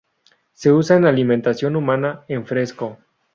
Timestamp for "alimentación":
1.05-1.75